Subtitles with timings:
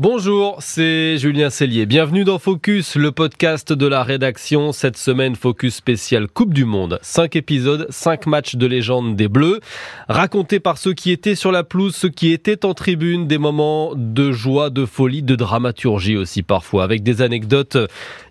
[0.00, 1.84] Bonjour, c'est Julien Cellier.
[1.84, 4.70] Bienvenue dans Focus, le podcast de la rédaction.
[4.70, 7.00] Cette semaine, Focus spécial Coupe du Monde.
[7.02, 9.58] Cinq épisodes, cinq matchs de légende des Bleus,
[10.08, 13.92] racontés par ceux qui étaient sur la pelouse, ceux qui étaient en tribune, des moments
[13.96, 17.76] de joie, de folie, de dramaturgie aussi parfois, avec des anecdotes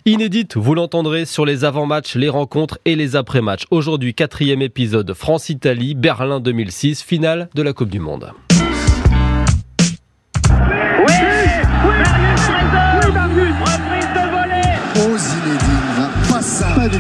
[0.06, 0.56] inédites.
[0.56, 3.66] Vous l'entendrez sur les avant-matchs, les rencontres et les après-matchs.
[3.72, 8.32] Aujourd'hui, quatrième épisode, France-Italie, Berlin 2006, finale de la Coupe du Monde.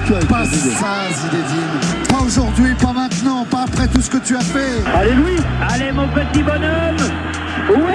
[0.08, 2.08] Pas ça, Zinedine.
[2.08, 4.82] Pas aujourd'hui, pas maintenant, pas après tout ce que tu as fait.
[4.96, 5.36] Allez, Louis.
[5.70, 6.96] Allez, mon petit bonhomme.
[7.70, 7.94] Ouais.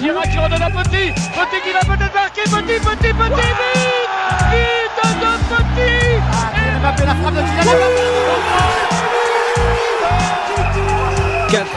[0.00, 1.10] Girac qui redonne à Petit.
[1.12, 2.42] Petit qui va peut-être marquer.
[2.44, 4.06] Petit, Petit, Petit, vite
[4.52, 6.14] Vite de Petit
[6.54, 8.78] Et Mbappé, la frappe de Kylian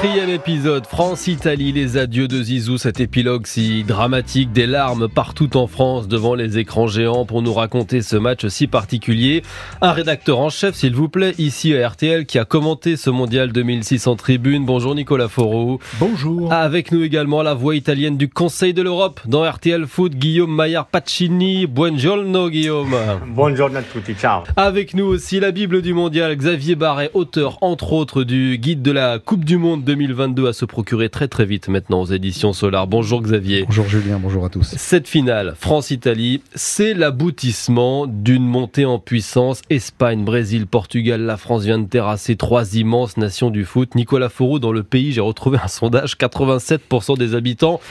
[0.01, 5.67] Quatrième épisode, France-Italie, les adieux de Zizou, cet épilogue si dramatique, des larmes partout en
[5.67, 9.43] France devant les écrans géants pour nous raconter ce match si particulier.
[9.79, 13.51] Un rédacteur en chef, s'il vous plaît, ici à RTL, qui a commenté ce mondial
[13.51, 14.65] 2006 en tribune.
[14.65, 15.79] Bonjour Nicolas Foro.
[15.99, 16.51] Bonjour.
[16.51, 20.87] Avec nous également la voix italienne du Conseil de l'Europe dans RTL Foot, Guillaume Maillard
[20.87, 21.67] Pacini.
[21.67, 22.95] Buongiorno Guillaume.
[23.27, 24.45] Buongiorno a tutti, ciao.
[24.55, 28.91] Avec nous aussi la Bible du mondial, Xavier Barret, auteur entre autres du guide de
[28.91, 32.87] la Coupe du Monde 2022 à se procurer très très vite maintenant aux éditions Solar.
[32.87, 33.65] Bonjour Xavier.
[33.65, 34.63] Bonjour Julien, bonjour à tous.
[34.77, 39.61] Cette finale, France-Italie, c'est l'aboutissement d'une montée en puissance.
[39.69, 43.95] Espagne, Brésil, Portugal, la France vient de terrasser trois immenses nations du foot.
[43.95, 47.81] Nicolas Fourou, dans le pays, j'ai retrouvé un sondage, 87% des habitants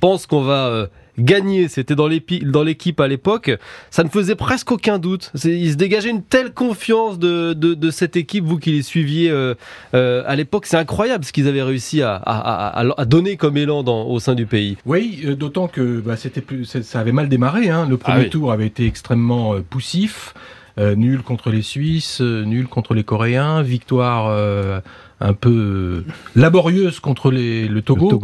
[0.00, 0.86] pensent qu'on va euh,
[1.20, 3.50] gagner, c'était dans l'équipe à l'époque,
[3.90, 5.32] ça ne faisait presque aucun doute.
[5.44, 9.54] Il se dégageait une telle confiance de, de, cette équipe, vous qui les suiviez euh,
[9.94, 10.66] euh, à l'époque.
[10.66, 14.34] C'est incroyable ce qu'ils avaient réussi à, à, à, donner comme élan dans, au sein
[14.34, 14.76] du pays.
[14.86, 17.68] Oui, euh, d'autant que bah, c'était plus, ça avait mal démarré.
[17.68, 17.86] Hein.
[17.88, 20.34] Le premier ah tour avait été extrêmement poussif.
[20.78, 24.82] nul contre les Suisses, nul contre les Coréens, victoire
[25.20, 26.04] un peu
[26.34, 28.20] laborieuse contre les, le Togo.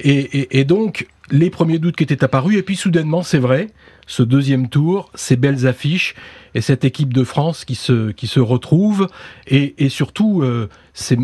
[0.00, 3.68] Et, et, et, donc, les premiers doutes qui étaient apparus, et puis soudainement, c'est vrai,
[4.06, 6.14] ce deuxième tour, ces belles affiches,
[6.54, 9.08] et cette équipe de France qui se, qui se retrouve,
[9.48, 11.16] et, et surtout euh, ces,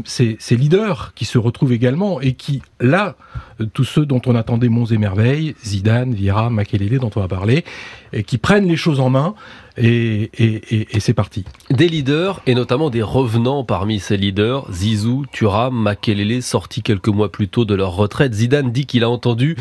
[0.56, 3.16] leaders qui se retrouvent également, et qui, là,
[3.60, 7.28] euh, tous ceux dont on attendait monts et merveilles, Zidane, Vira, Makelele, dont on va
[7.28, 7.64] parler,
[8.12, 9.34] et qui prennent les choses en main,
[9.76, 11.44] et, et, et c'est parti.
[11.70, 17.30] Des leaders, et notamment des revenants parmi ces leaders, Zizou, Thuram, Makelele, sortis quelques mois
[17.30, 18.34] plus tôt de leur retraite.
[18.34, 19.56] Zidane dit qu'il a entendu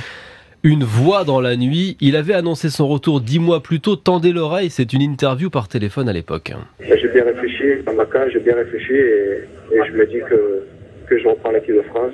[0.64, 1.98] une voix dans la nuit.
[2.02, 3.96] Il avait annoncé son retour dix mois plus tôt.
[3.96, 6.54] Tendez l'oreille, c'est une interview par téléphone à l'époque.
[6.80, 10.64] J'ai bien réfléchi, dans ma cas, j'ai bien réfléchi et, je me dis que,
[11.08, 12.14] que je reprends l'équipe de France.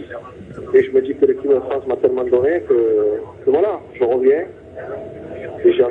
[0.74, 4.04] Et je me dis que l'équipe de France m'a tellement donné que, que voilà, je
[4.04, 4.46] reviens
[5.66, 5.84] j'ai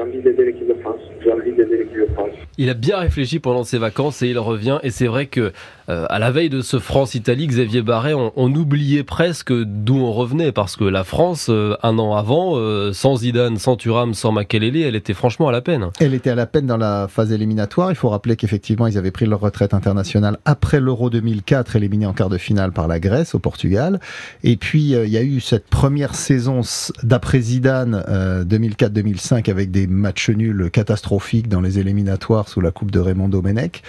[0.00, 1.00] envie d'aider l'équipe de France.
[1.22, 2.30] J'ai envie d'aider l'équipe de France.
[2.58, 4.78] Il a bien réfléchi pendant ses vacances et il revient.
[4.82, 5.52] Et c'est vrai que
[5.88, 10.52] euh, à la veille de ce France-Italie, Xavier Barret, on, oubliait presque d'où on revenait
[10.52, 14.76] parce que la France, euh, un an avant, euh, sans Zidane, sans Thuram, sans Makelele,
[14.76, 15.88] elle était franchement à la peine.
[16.00, 17.90] Elle était à la peine dans la phase éliminatoire.
[17.90, 22.12] Il faut rappeler qu'effectivement, ils avaient pris leur retraite internationale après l'Euro 2004, éliminé en
[22.12, 24.00] quart de finale par la Grèce au Portugal.
[24.44, 26.60] Et puis, il y a eu cette première saison
[27.02, 28.04] d'après Zidane
[28.88, 33.82] 2004-2005 avec des matchs nuls catastrophiques dans les éliminatoires sous la coupe de Raymond Domenech,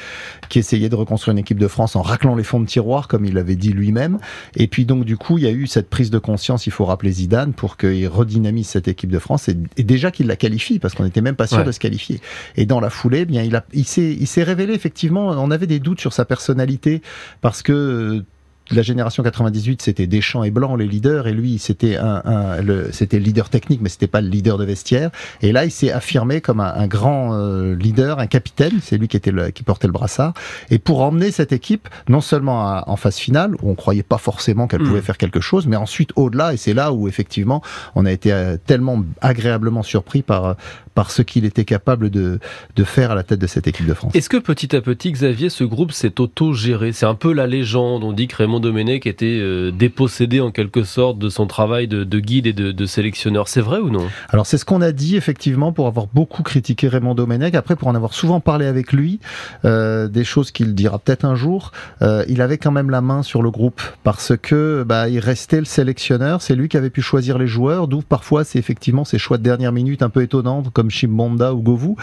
[0.50, 3.26] qui essayait de reconstruire une équipe de France en raclant les fonds de tiroir, comme
[3.26, 4.20] il l'avait dit lui-même.
[4.56, 6.86] Et puis donc du coup, il y a eu cette prise de conscience, il faut
[6.86, 10.94] rappeler Zidane, pour qu'il redynamise cette équipe de France, et, déjà qu'il la qualifie, parce
[10.94, 12.22] qu'on n'était même pas sûr de se qualifier.
[12.56, 15.52] Et dans la foulée, eh bien il, a, il s'est, il s'est révélé effectivement, on
[15.52, 17.02] avait des doutes sur sa personnalité,
[17.42, 18.24] parce que
[18.72, 22.90] la génération 98, c'était Deschamps et Blanc les leaders, et lui, c'était un, un le,
[22.92, 25.12] c'était le leader technique, mais c'était pas le leader de vestiaire.
[25.42, 28.80] Et là, il s'est affirmé comme un, un grand euh, leader, un capitaine.
[28.82, 30.34] C'est lui qui était le, qui portait le brassard.
[30.70, 34.68] Et pour emmener cette équipe, non seulement en phase finale, où on croyait pas forcément
[34.68, 35.04] qu'elle pouvait mm.
[35.04, 36.54] faire quelque chose, mais ensuite au-delà.
[36.54, 37.62] Et c'est là où effectivement,
[37.96, 40.56] on a été euh, tellement agréablement surpris par
[40.94, 42.40] par ce qu'il était capable de
[42.76, 44.16] de faire à la tête de cette équipe de France.
[44.16, 46.92] Est-ce que petit à petit, Xavier, ce groupe s'est auto-géré?
[46.92, 48.04] C'est un peu la légende.
[48.04, 52.20] On dit que Raymond Domenech était euh, dépossédé en quelque sorte de son travail de,
[52.20, 53.48] guide et de, sélectionneur.
[53.48, 54.08] C'est vrai ou non?
[54.30, 57.56] Alors c'est ce qu'on a dit effectivement pour avoir beaucoup critiqué Raymond Domenech.
[57.56, 59.20] Après pour en avoir souvent parlé avec lui,
[59.66, 61.72] euh, des choses qu'il dira peut-être un jour.
[62.02, 65.60] Euh, il avait quand même la main sur le groupe parce que bah, il restait
[65.60, 66.42] le sélectionneur.
[66.42, 67.88] C'est lui qui avait pu choisir les joueurs.
[67.88, 71.62] D'où parfois c'est effectivement ses choix de dernière minute un peu étonnants comme Chimbonda ou
[71.62, 71.96] Govou,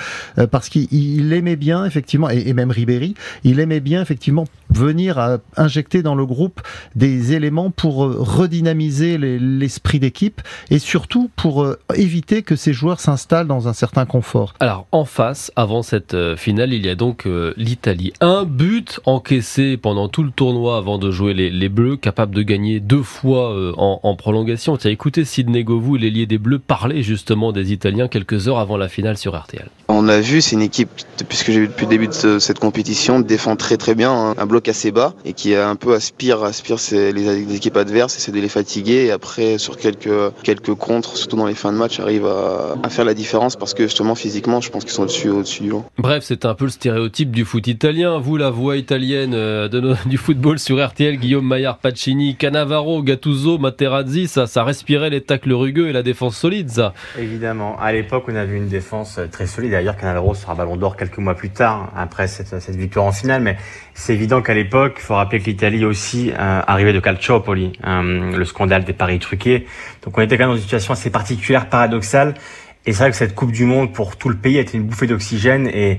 [0.50, 3.14] parce qu'il aimait bien effectivement et, et même Ribéry,
[3.44, 6.61] il aimait bien effectivement venir à injecter dans le groupe
[6.95, 10.41] des éléments pour euh, redynamiser l'esprit d'équipe
[10.71, 14.55] et surtout pour euh, éviter que ces joueurs s'installent dans un certain confort.
[14.61, 17.27] Alors en face, avant cette euh, finale, il y a donc
[17.57, 18.13] l'Italie.
[18.21, 22.81] Un but encaissé pendant tout le tournoi avant de jouer les, Bleus, capable de gagner
[22.81, 24.77] deux fois en, prolongation.
[24.77, 28.77] Tu as écouté Sidney Govou, l'ailier des Bleus, parler justement des Italiens quelques heures avant
[28.77, 29.69] la finale sur RTL.
[29.89, 32.39] On a vu, c'est une équipe, depuis ce que j'ai vu depuis le début de
[32.39, 34.35] cette compétition, défend très très bien, hein.
[34.39, 38.41] un bloc assez bas et qui un peu aspire, aspire les, équipes adverses, essaie de
[38.41, 42.27] les fatiguer et après sur quelques quelques contres, surtout dans les fins de match, arrive
[42.27, 45.71] à, faire la différence parce que justement physiquement, je pense qu'ils sont au-dessus au-dessus du
[45.71, 45.85] lot.
[45.99, 48.19] Bref, c'est un peu le stéréotype du foot italien.
[48.19, 53.59] Vous, la voix italienne euh, de du football sur RTL, Guillaume Maillard, Pacini, Cannavaro, Gattuso,
[53.59, 56.95] Materazzi, ça, ça respirait les tacles rugueux et la défense solide, ça.
[57.19, 57.79] Évidemment.
[57.81, 59.73] À l'époque, on a vu une défense très solide.
[59.73, 63.43] D'ailleurs, Cannavaro sera ballon d'or quelques mois plus tard, après cette, cette victoire en finale.
[63.43, 63.57] Mais
[63.95, 68.37] c'est évident qu'à l'époque, il faut rappeler que l'Italie aussi euh, arrivait de Calciopoli, euh,
[68.37, 69.64] le scandale des paris truqués.
[70.02, 72.35] Donc on était quand même dans une situation assez particulière, paradoxale.
[72.85, 74.82] Et c'est vrai que cette Coupe du Monde pour tout le pays a été une
[74.82, 75.99] bouffée d'oxygène et,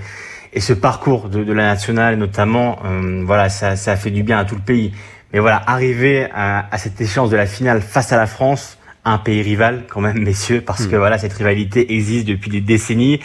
[0.51, 4.21] et ce parcours de, de la nationale notamment, euh, voilà, ça, ça a fait du
[4.21, 4.91] bien à tout le pays.
[5.31, 9.17] Mais voilà, arriver à, à, cette échéance de la finale face à la France, un
[9.17, 10.99] pays rival quand même, messieurs, parce que hmm.
[10.99, 13.21] voilà, cette rivalité existe depuis des décennies.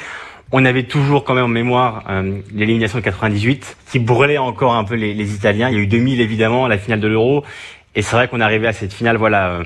[0.52, 4.84] On avait toujours quand même en mémoire euh, l'élimination de 98 qui brûlait encore un
[4.84, 5.68] peu les, les, Italiens.
[5.68, 7.44] Il y a eu 2000 évidemment, la finale de l'Euro.
[7.96, 9.64] Et c'est vrai qu'on arrivait à cette finale, voilà, euh,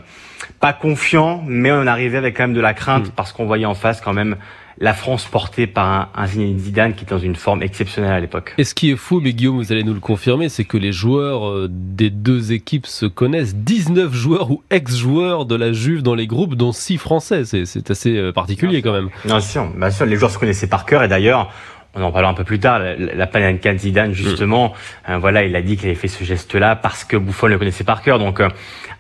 [0.61, 3.13] pas confiant, mais on arrivait avec quand même de la crainte mm.
[3.17, 4.37] parce qu'on voyait en face quand même
[4.81, 8.55] la France portée par un, un Zidane qui est dans une forme exceptionnelle à l'époque.
[8.57, 10.93] Et ce qui est fou, mais Guillaume, vous allez nous le confirmer, c'est que les
[10.93, 13.55] joueurs euh, des deux équipes se connaissent.
[13.55, 17.45] 19 joueurs ou ex-joueurs de la Juve dans les groupes, dont 6 Français.
[17.45, 19.11] C'est assez euh, particulier quand même.
[19.27, 21.53] Bien sûr, bien sûr, les joueurs se connaissaient par cœur et d'ailleurs,
[21.95, 24.69] on en parlera un peu plus tard, la, la Panenka Zidane justement,
[25.09, 25.13] mm.
[25.13, 27.85] euh, voilà, il a dit qu'il avait fait ce geste-là parce que Buffon le connaissait
[27.85, 28.19] par cœur.
[28.19, 28.41] Donc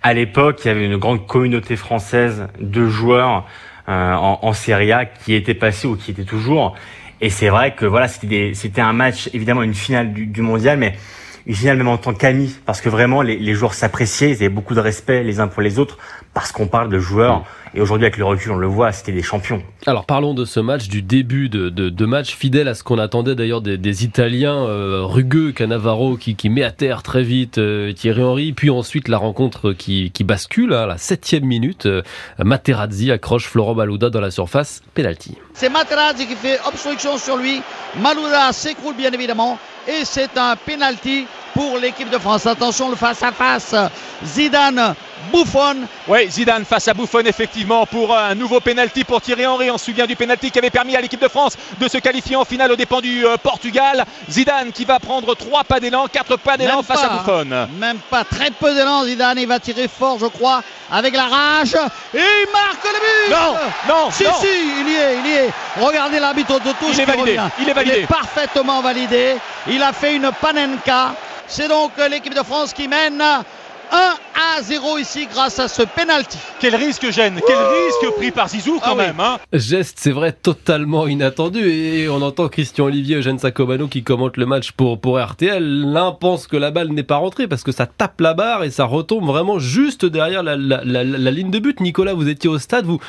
[0.02, 3.40] à l'époque, il y avait une grande communauté française de joueurs euh,
[3.90, 6.74] en, en Serie A qui était passé ou qui était toujours.
[7.20, 10.78] Et c'est vrai que voilà, c'était c'était un match évidemment une finale du, du mondial,
[10.78, 10.94] mais
[11.46, 14.48] une finale même en tant qu'ami, parce que vraiment les, les joueurs s'appréciaient, ils avaient
[14.48, 15.98] beaucoup de respect les uns pour les autres,
[16.34, 17.44] parce qu'on parle de joueurs.
[17.72, 19.62] Et aujourd'hui, avec le recul, on le voit, c'était des champions.
[19.86, 22.98] Alors parlons de ce match, du début de, de, de match, fidèle à ce qu'on
[22.98, 27.58] attendait d'ailleurs des, des, Italiens euh, rugueux, Cannavaro qui, qui met à terre très vite
[27.58, 31.86] euh, Thierry Henry, puis ensuite la rencontre qui, qui bascule à la septième minute.
[31.86, 32.02] Euh,
[32.38, 35.36] Materazzi accroche Florent Malouda dans la surface, penalty.
[35.54, 37.62] C'est Materazzi qui fait obstruction sur lui.
[38.00, 42.46] Malouda s'écroule bien évidemment et c'est un penalty pour l'équipe de France.
[42.46, 43.74] Attention le face à face.
[44.24, 44.94] Zidane
[45.32, 45.76] Buffon.
[46.08, 49.70] Oui, Zidane face à Buffon, effectivement, pour un nouveau penalty pour Thierry Henry.
[49.70, 52.36] On se souvient du penalty qui avait permis à l'équipe de France de se qualifier
[52.36, 54.04] en finale aux dépens du euh, Portugal.
[54.30, 57.66] Zidane qui va prendre trois pas d'élan, quatre pas d'élan face à Buffon.
[57.78, 59.38] Même pas très peu d'élan, Zidane.
[59.38, 61.74] Il va tirer fort, je crois, avec la rage.
[62.14, 64.48] Et il marque le but Non, non, Si, si,
[64.80, 65.50] il y est, il y est.
[65.80, 66.94] Regardez l'arbitre de touche.
[66.94, 67.38] Il est validé.
[67.60, 67.96] Il est validé.
[67.98, 69.36] Il est parfaitement validé.
[69.68, 71.14] Il a fait une panenka.
[71.46, 73.22] C'est donc l'équipe de France qui mène
[73.92, 73.96] 1
[74.56, 76.38] à 0 ici grâce à ce penalty.
[76.60, 79.20] Quel risque gêne, quel risque pris par Zizou quand ah même.
[79.20, 81.68] Hein Geste, c'est vrai, totalement inattendu.
[81.68, 85.62] Et on entend Christian Olivier, Eugène Sacomano qui commente le match pour, pour RTL.
[85.62, 88.70] L'un pense que la balle n'est pas rentrée parce que ça tape la barre et
[88.70, 91.80] ça retombe vraiment juste derrière la, la, la, la ligne de but.
[91.80, 93.00] Nicolas, vous étiez au stade, vous,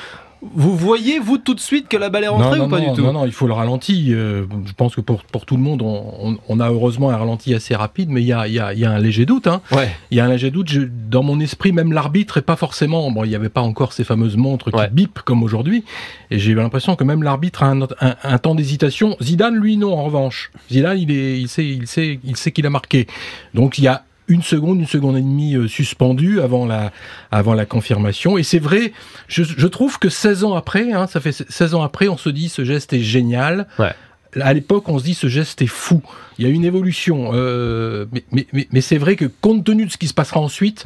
[0.42, 3.02] vous voyez, vous, tout de suite que la balle est rentrée ou pas du tout
[3.04, 4.08] Non, non, il faut le ralenti.
[4.10, 7.54] Euh, je pense que pour, pour tout le monde, on, on, a heureusement un ralenti
[7.54, 9.46] assez rapide, mais il y a, y, a, y a un léger doute.
[9.46, 9.62] Hein.
[9.72, 9.90] Ouais.
[10.10, 10.68] Il y a un léger doute.
[10.70, 13.12] Je, dans mon esprit, même l'arbitre est pas forcément...
[13.12, 14.90] Bon, il n'y avait pas encore ces fameuses montres qui ouais.
[14.92, 15.84] bipent comme aujourd'hui.
[16.32, 19.16] Et j'ai l'impression que même l'arbitre a un, un, un temps d'hésitation.
[19.22, 20.52] Zidane, lui, non, en revanche.
[20.72, 23.08] Zidane, il, est, il sait il sait, il sait qu'il a marqué.
[23.54, 26.92] Donc il y a une seconde, une seconde et demie euh, suspendue avant la,
[27.32, 28.38] avant la confirmation.
[28.38, 28.94] Et c'est vrai,
[29.28, 32.30] je, je, trouve que 16 ans après, hein, ça fait 16 ans après, on se
[32.30, 33.68] dit ce geste est génial.
[33.78, 33.94] Ouais.
[34.40, 36.02] À l'époque, on se dit ce geste est fou.
[36.40, 39.86] Il y a une évolution, euh, mais, mais, mais, mais c'est vrai que compte tenu
[39.86, 40.86] de ce qui se passera ensuite,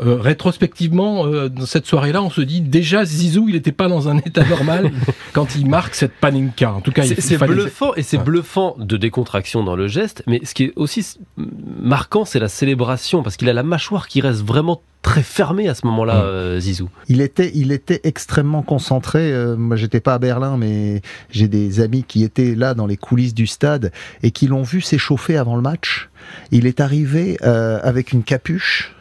[0.00, 4.08] euh, rétrospectivement, euh, dans cette soirée-là, on se dit déjà Zizou, il n'était pas dans
[4.08, 4.92] un état normal
[5.32, 6.72] quand il marque cette paninka.
[6.72, 8.24] En tout cas, c'est bluffant et c'est ouais.
[8.24, 13.22] bluffant de décontraction dans le geste, mais ce qui est aussi marquant, c'est la célébration
[13.22, 16.90] parce qu'il a la mâchoire qui reste vraiment très fermé à ce moment-là, euh, Zizou.
[17.08, 19.32] Il était, il était extrêmement concentré.
[19.32, 21.00] Euh, moi, j'étais pas à Berlin, mais
[21.30, 23.92] j'ai des amis qui étaient là dans les coulisses du stade
[24.24, 26.08] et qui l'ont vu s'échauffer avant le match.
[26.50, 28.95] Il est arrivé euh, avec une capuche,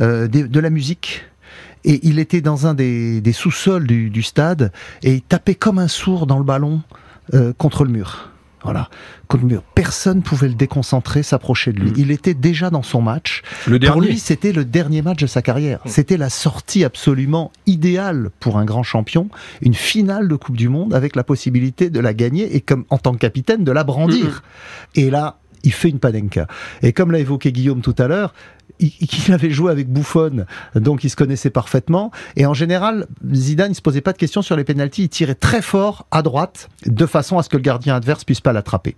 [0.00, 1.24] euh, de, de, la musique.
[1.84, 5.78] Et il était dans un des, des sous-sols du, du, stade et il tapait comme
[5.78, 6.82] un sourd dans le ballon
[7.34, 8.30] euh, contre le mur.
[8.64, 8.88] Voilà,
[9.28, 9.62] contre le mur.
[9.74, 11.92] personne pouvait le déconcentrer, s'approcher de lui.
[11.96, 13.42] Il était déjà dans son match.
[13.68, 15.78] Le Pour lui, c'était le dernier match de sa carrière.
[15.86, 19.28] C'était la sortie absolument idéale pour un grand champion,
[19.62, 22.98] une finale de Coupe du Monde avec la possibilité de la gagner et comme en
[22.98, 24.42] tant que capitaine de la brandir.
[24.96, 26.48] Et là, il fait une panenka.
[26.82, 28.34] Et comme l'a évoqué Guillaume tout à l'heure,
[28.80, 28.92] il,
[29.26, 30.44] il avait joué avec Buffon,
[30.74, 32.10] donc il se connaissait parfaitement.
[32.36, 35.04] Et en général, Zidane, il se posait pas de questions sur les pénalties.
[35.04, 38.40] Il tirait très fort à droite, de façon à ce que le gardien adverse puisse
[38.40, 38.96] pas l'attraper.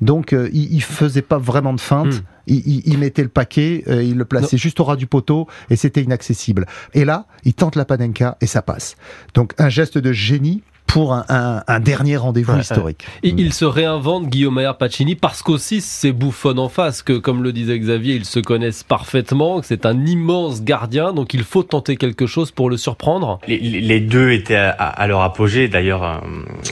[0.00, 2.14] Donc, euh, il, il faisait pas vraiment de feinte.
[2.14, 2.20] Mm.
[2.48, 5.46] Il, il- il mettait le paquet, euh, il le plaçait juste au ras du poteau
[5.70, 6.66] et c'était inaccessible.
[6.92, 8.96] Et là, il tente la panenka et ça passe.
[9.34, 13.06] Donc, un geste de génie pour un, un- un dernier rendez-vous Ouais, historique.
[13.22, 17.42] Et il se réinvente Guillaume Maillard Pacini parce qu'aussi c'est Bouffon en face que comme
[17.42, 21.62] le disait Xavier ils se connaissent parfaitement que c'est un immense gardien donc il faut
[21.62, 25.68] tenter quelque chose pour le surprendre Les, les deux étaient à, à leur apogée.
[25.68, 26.16] D'ailleurs, euh,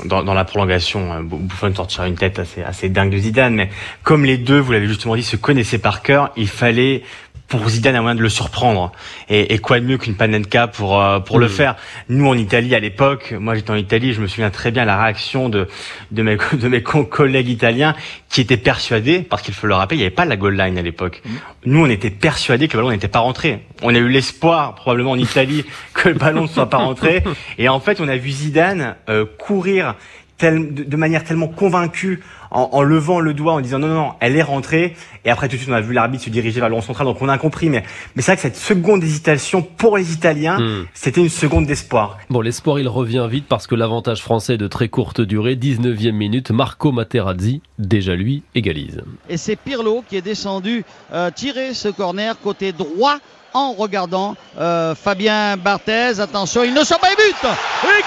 [0.04, 3.54] dans, dans la prolongation, euh, Buffon sortira une tête assez, assez dingue de Zidane.
[3.54, 3.70] Mais
[4.02, 7.02] comme les deux, vous l'avez justement dit, se connaissaient par cœur, il fallait
[7.50, 8.92] pour Zidane un moyen de le surprendre.
[9.28, 11.50] Et, et quoi de mieux qu'une panenka pour euh, pour le Mm.
[11.50, 11.76] faire?
[12.08, 15.02] Nous en Italie à l'époque, moi j'étais en Italie, je me souviens très bien la
[15.02, 15.68] réaction de
[16.12, 17.94] de mes de mes co- collègues italiens
[18.30, 20.78] qui étaient persuadés, parce qu'il faut le rappeler, il n'y avait pas la goal line
[20.78, 21.22] à l'époque.
[21.66, 23.64] Nous on était persuadés que le ballon n'était pas rentré.
[23.82, 25.64] On a eu l'espoir probablement en Italie
[25.94, 27.24] que le ballon ne soit pas rentré.
[27.58, 29.96] Et en fait on a vu Zidane euh, courir
[30.40, 32.20] tel- de, de manière tellement convaincue
[32.50, 35.46] en, en levant le doigt en disant non non non elle est rentrée et après
[35.48, 37.28] tout de suite on a vu l'arbitre se diriger vers le rond central donc on
[37.28, 37.84] a compris mais
[38.16, 40.86] mais c'est vrai que cette seconde hésitation pour les Italiens Hmm.
[40.94, 44.66] c'était une seconde d'espoir Bon, l'espoir, il revient vite parce que l'avantage français est de
[44.66, 49.02] très courte durée, 19e minute, Marco Materazzi, déjà lui, égalise.
[49.28, 53.18] Et c'est Pirlo qui est descendu euh, tirer ce corner côté droit
[53.54, 56.20] en regardant euh, Fabien Barthez.
[56.20, 57.48] Attention, il ne sort pas et but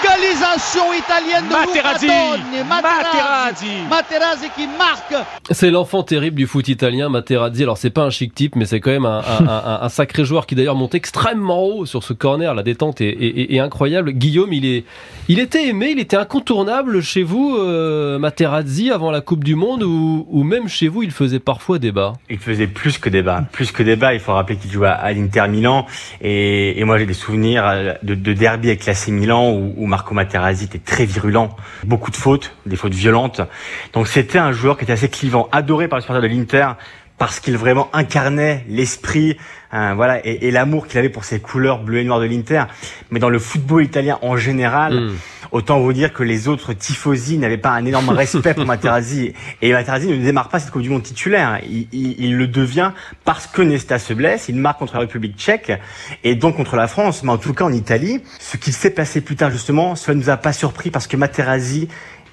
[0.03, 2.07] Égalisation italienne de Materazzi.
[2.67, 5.15] Materazzi Materazzi qui marque
[5.51, 7.63] C'est l'enfant terrible du foot italien, Materazzi.
[7.63, 10.25] Alors, c'est pas un chic type, mais c'est quand même un, un- un- un sacré
[10.25, 12.53] joueur qui d'ailleurs monte extrêmement haut sur ce corner.
[12.53, 14.11] La détente est, est- est incroyable.
[14.11, 14.83] Guillaume, il est,
[15.27, 19.83] il était aimé, il était incontournable chez vous, euh, Materazzi, avant la Coupe du Monde,
[19.83, 22.13] ou, ou même chez vous, il faisait parfois débat?
[22.29, 25.11] il faisait plus que débat plus que débat il faut rappeler qu'il jouait à, à
[25.13, 25.85] l'Inter Milan
[26.21, 29.85] et, et moi j'ai des souvenirs euh, de, de derby avec l'AC Milan où, où
[29.87, 31.55] Marco Materazzi était très virulent.
[31.83, 33.41] Beaucoup de fautes des fautes violentes.
[33.93, 36.67] Donc c'était un joueur qui était assez clivant adoré par les supporters de l'Inter
[37.17, 39.37] parce qu'il vraiment incarnait l'esprit
[39.71, 42.63] hein, voilà et, et l'amour qu'il avait pour ses couleurs bleu et noir de l'Inter.
[43.11, 45.11] Mais dans le football italien en général Mm.
[45.53, 49.33] Autant vous dire que les autres tifosi n'avaient pas un énorme respect pour Materazzi.
[49.61, 51.61] Et Materazzi ne démarre pas cette Coupe du Monde titulaire.
[51.91, 52.91] Il, le devient
[53.23, 54.49] parce que Nesta se blesse.
[54.49, 55.71] Il marque contre la République tchèque
[56.23, 57.21] et donc contre la France.
[57.21, 60.21] Mais en tout cas en Italie, ce qu'il s'est passé plus tard justement, cela ne
[60.21, 61.87] nous a pas surpris parce que Materazzi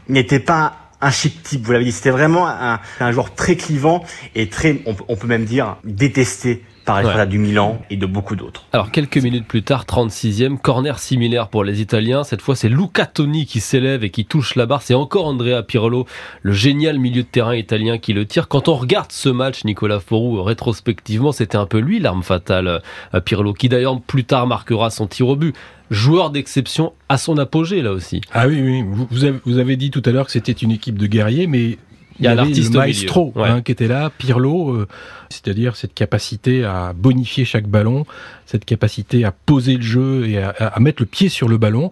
[0.09, 1.93] n'était pas un chic type, vous l'avez dit.
[1.93, 4.03] C'était vraiment un, un joueur très clivant
[4.35, 7.27] et très, on peut même dire, détesté Ouais.
[7.27, 8.65] du Milan et de beaucoup d'autres.
[8.73, 12.25] Alors quelques minutes plus tard, 36e, corner similaire pour les Italiens.
[12.25, 14.83] Cette fois, c'est Luca Toni qui s'élève et qui touche la barre.
[14.83, 16.07] C'est encore Andrea Pirlo,
[16.43, 18.49] le génial milieu de terrain italien qui le tire.
[18.49, 22.83] Quand on regarde ce match, Nicolas Forou, rétrospectivement, c'était un peu lui l'arme fatale,
[23.15, 25.55] euh, Pirlo, qui d'ailleurs plus tard marquera son tir au but.
[25.91, 28.21] Joueur d'exception à son apogée là aussi.
[28.33, 28.85] Ah oui, oui.
[28.89, 31.49] Vous, vous avez, vous avez dit tout à l'heure que c'était une équipe de guerriers,
[31.49, 31.79] mais
[32.21, 33.41] Il y a un avait artiste le au maestro milieu.
[33.43, 33.49] Ouais.
[33.49, 34.87] hein, qui était là, Pirlo, euh,
[35.31, 38.05] c'est-à-dire cette capacité à bonifier chaque ballon,
[38.47, 41.91] cette capacité à poser le jeu et à, à mettre le pied sur le ballon,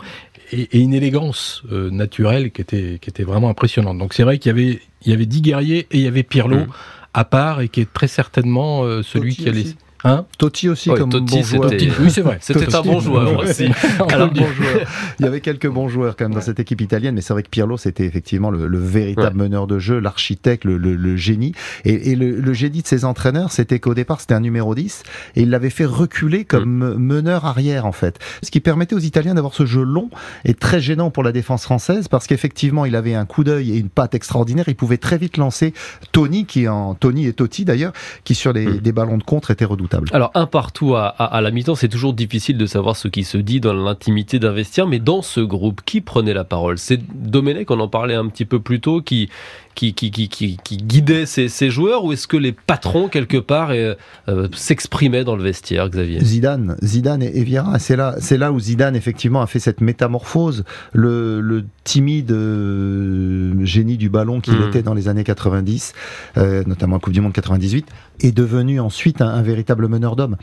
[0.52, 3.98] et, et une élégance euh, naturelle qui était, qui était vraiment impressionnante.
[3.98, 6.22] Donc c'est vrai qu'il y avait, il y avait dix guerriers et il y avait
[6.22, 6.66] Pirlo Mm.
[7.14, 9.60] à part et qui est très certainement euh, celui Totti qui allait.
[9.60, 9.76] aussi.
[10.04, 11.70] Hein Totti aussi Ouais, comme Totti, bon joueur.
[11.70, 12.38] c'était- Oui, c'est vrai.
[12.40, 13.64] C'était un bon joueur aussi.
[13.98, 14.86] Alors, Alors, bon joueur.
[15.18, 17.42] Il y avait quelques bons joueurs quand même dans cette équipe italienne, mais c'est vrai
[17.42, 21.52] que Pirlo, c'était effectivement le, le véritable meneur de jeu, l'architecte, le, le- le génie.
[21.84, 25.02] Et, et le, le génie de ses entraîneurs, c'était qu'au départ, c'était un numéro 10,
[25.36, 28.18] et il l'avait fait reculer comme meneur arrière, en fait.
[28.42, 30.10] Ce qui permettait aux Italiens d'avoir ce jeu long
[30.44, 33.78] et très gênant pour la défense française, parce qu'effectivement, il avait un coup d'œil et
[33.78, 34.66] une patte extraordinaire.
[34.68, 35.74] Il pouvait très vite lancer
[36.12, 37.92] Tony, qui en Tony et Totti d'ailleurs,
[38.24, 38.78] qui sur les, Mm.
[38.78, 39.64] des ballons de contre étaient
[40.12, 43.24] Alors un partout à, à- à la mi-temps, c'est toujours difficile de savoir ce qui
[43.24, 46.78] se dit dans l'intimité d'un vestiaire, mais dans ce groupe, qui prenait la parole?
[46.78, 49.28] C'est Domenech, on en parlait un petit peu plus tôt, qui,
[49.74, 53.36] qui, qui, qui, qui, qui guidait ses, ses joueurs, ou est-ce que les patrons, quelque
[53.36, 53.94] part, euh,
[54.28, 56.20] euh, s'exprimaient dans le vestiaire, Xavier?
[56.24, 59.80] Zidane, Zidane et, et Vieira, c'est là, c'est là où Zidane effectivement a fait cette
[59.80, 64.68] métamorphose, le, le timide euh, génie du ballon qu'il Mm.
[64.68, 65.92] était dans les années 90,
[66.36, 67.86] euh, notamment en Coupe du Monde 98,
[68.20, 70.36] est devenu ensuite un, véritable meneur d'hommes.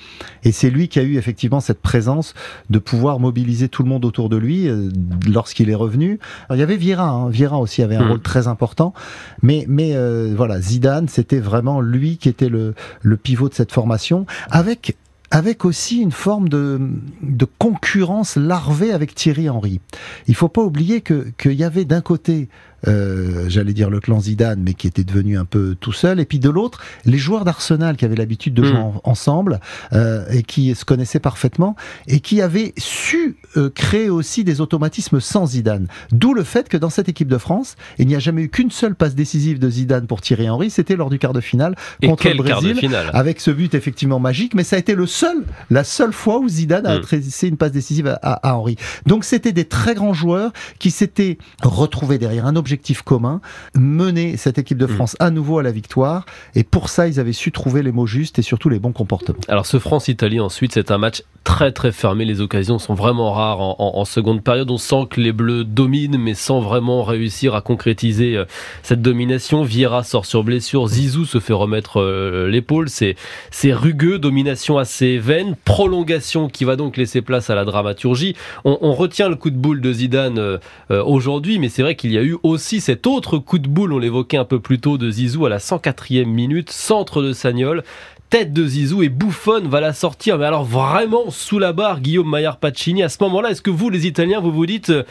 [0.43, 2.33] Et c'est lui qui a eu effectivement cette présence
[2.69, 4.89] de pouvoir mobiliser tout le monde autour de lui euh,
[5.27, 6.19] lorsqu'il est revenu.
[6.51, 7.29] il y avait Vieira, hein.
[7.29, 8.09] Vieira aussi avait un mmh.
[8.09, 8.93] rôle très important,
[9.41, 13.71] mais mais euh, voilà, Zidane, c'était vraiment lui qui était le, le pivot de cette
[13.71, 14.95] formation, avec
[15.31, 16.79] avec aussi une forme de,
[17.21, 19.81] de concurrence larvée avec Thierry Henry.
[20.27, 22.47] Il faut pas oublier que qu'il y avait d'un côté
[22.87, 26.19] euh, j'allais dire le clan Zidane, mais qui était devenu un peu tout seul.
[26.19, 28.99] Et puis de l'autre, les joueurs d'Arsenal qui avaient l'habitude de jouer hmm.
[29.03, 29.59] ensemble
[29.93, 31.75] euh, et qui se connaissaient parfaitement
[32.07, 35.87] et qui avaient su euh, créer aussi des automatismes sans Zidane.
[36.11, 38.71] D'où le fait que dans cette équipe de France, il n'y a jamais eu qu'une
[38.71, 40.69] seule passe décisive de Zidane pour Thierry Henry.
[40.69, 42.79] C'était lors du quart de finale contre le Brésil,
[43.13, 44.53] avec ce but effectivement magique.
[44.53, 46.97] Mais ça a été le seul, la seule fois où Zidane a hmm.
[46.97, 48.75] adressé une passe décisive à, à Henry.
[49.05, 53.39] Donc c'était des très grands joueurs qui s'étaient retrouvés derrière un objectif commun,
[53.73, 54.89] mener cette équipe de mm.
[54.89, 56.25] France à nouveau à la victoire.
[56.55, 59.39] Et pour ça, ils avaient su trouver les mots justes et surtout les bons comportements.
[59.47, 62.25] Alors ce France-Italie ensuite, c'est un match très très fermé.
[62.25, 64.69] Les occasions sont vraiment rares en, seconde période.
[64.71, 68.45] On sent que les Bleus dominent, mais sans vraiment réussir à concrétiser euh,
[68.83, 69.63] cette domination.
[69.63, 70.87] Vieira sort sur blessure.
[70.87, 72.89] Zizou se fait remettre euh, l'épaule.
[72.89, 73.15] C'est
[73.51, 78.35] c'est rugueux, domination assez vaine, prolongation qui va donc laisser place à la dramaturgie.
[78.65, 80.57] On, retient le coup de boule de Zidane euh,
[80.89, 83.93] aujourd'hui, mais c'est vrai qu'il y a eu aussi aussi cet autre coup de boule,
[83.93, 87.83] on l'évoquait un peu plus tôt, de Zizou à la 104e minute, centre de Sagnol
[88.31, 90.39] tête de Zizou et Bouffon va la sortir.
[90.39, 93.03] Mais alors vraiment sous la barre, Guillaume Maillard Pacini.
[93.03, 95.03] À ce moment-là, est-ce que vous, les Italiens, vous vous dites, euh,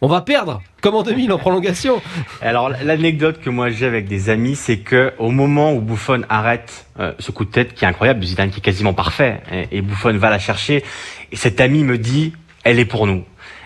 [0.00, 0.62] on va perdre?
[0.82, 2.00] Comme en 2000 en prolongation
[2.40, 6.86] Alors l'anecdote que moi j'ai avec des amis, c'est que au moment où Bouffon arrête
[7.00, 9.82] euh, ce coup de tête qui est incroyable, Zidane qui est quasiment parfait, et, et
[9.82, 10.84] Bouffon va la chercher,
[11.32, 13.24] et cet ami me dit, elle est pour nous.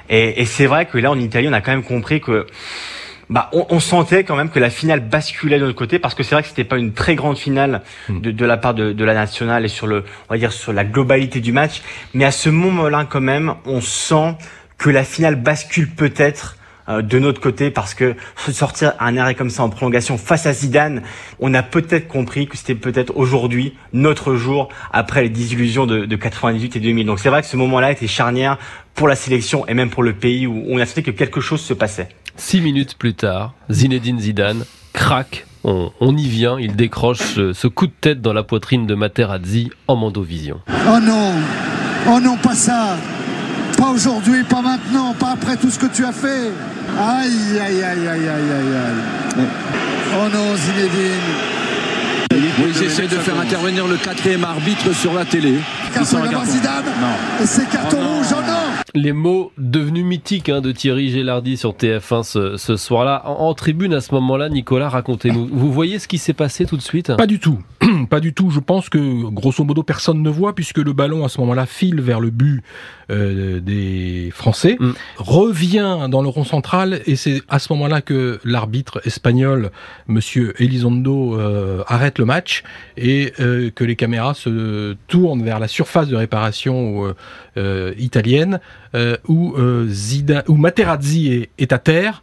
[0.08, 2.46] Et, et c'est vrai que là en Italie, on a quand même compris que
[3.30, 6.34] bah, on, sentait quand même que la finale basculait de notre côté parce que c'est
[6.34, 8.20] vrai que c'était pas une très grande finale hmm.
[8.20, 11.40] de, la part de, la nationale et sur le, on va dire sur la globalité
[11.40, 11.82] du match.
[12.12, 14.36] Mais à ce moment-là, quand même, on sent
[14.78, 16.56] que la finale bascule peut-être
[16.88, 21.02] de notre côté parce que sortir un arrêt comme ça en prolongation face à Zidane,
[21.40, 26.16] on a peut-être compris que c'était peut-être aujourd'hui notre jour après les désillusions de, de
[26.16, 27.06] 98 et 2000.
[27.06, 28.58] Donc c'est vrai que ce moment-là était charnière
[28.94, 31.60] pour la sélection et même pour le pays où on a senti que quelque chose
[31.60, 32.08] se passait.
[32.36, 35.46] Six minutes plus tard, Zinedine Zidane craque.
[35.66, 39.96] On, y vient, il décroche ce, coup de tête dans la poitrine de Materazzi en
[39.96, 40.60] Mandovision.
[40.68, 41.32] Oh non,
[42.06, 42.98] oh non, pas ça,
[43.84, 46.52] pas aujourd'hui, pas maintenant, pas après tout ce que tu as fait.
[46.98, 49.44] Aïe, aïe, aïe, aïe, aïe, aïe, aïe.
[50.16, 51.64] Oh non, Zinedine.
[52.32, 55.58] Oui, ils essaient de faire intervenir le quatrième arbitre sur la télé.
[56.44, 56.84] Zidane.
[57.42, 61.56] Et c'est carton oh rouge, oh non les mots devenus mythiques hein, de Thierry Gélardi
[61.56, 63.22] sur TF1 ce, soir-là.
[63.26, 65.48] En, tribune à ce moment-là, Nicolas, racontez-nous.
[65.50, 67.14] Vous voyez ce qui s'est passé tout de suite?
[67.16, 67.58] Pas du tout.
[68.10, 68.50] Pas du tout.
[68.50, 72.00] Je pense que grosso modo personne ne voit puisque le ballon à ce moment-là file
[72.00, 72.62] vers le but
[73.10, 74.92] euh, des Français, mm.
[75.18, 79.70] revient dans le rond central et c'est à ce moment-là que l'arbitre espagnol,
[80.06, 82.62] Monsieur Elizondo, euh, arrête le match
[82.96, 87.14] et euh, que les caméras se tournent vers la surface de réparation
[87.98, 88.60] italienne
[89.28, 89.54] où,
[89.88, 92.22] Zidane, où Materazzi est, à terre.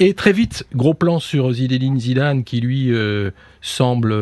[0.00, 2.92] Et très vite, gros plan sur Zinedine Zidane qui lui
[3.60, 4.14] semble,